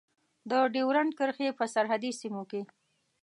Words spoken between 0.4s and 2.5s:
د ډیورند کرښې په سرحدي سیمو